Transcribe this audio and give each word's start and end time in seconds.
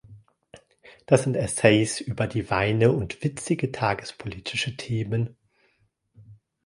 Das 1.05 1.21
sind 1.21 1.35
Essays 1.35 2.01
über 2.01 2.25
die 2.25 2.49
Weine 2.49 2.91
und 2.91 3.23
witzige 3.23 3.71
tagespolitische 3.71 4.75
Themen. 4.75 5.37